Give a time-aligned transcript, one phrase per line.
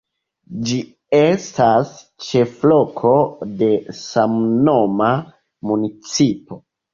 [0.67, 0.77] Ĝi
[1.17, 1.91] estas
[2.27, 3.11] ĉefloko
[3.61, 3.69] de
[3.99, 5.11] samnoma
[5.73, 6.61] municipo.